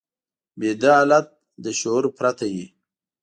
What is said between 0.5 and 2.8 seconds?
ویده حالت له شعور پرته وي